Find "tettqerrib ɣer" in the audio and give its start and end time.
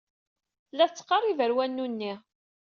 0.87-1.51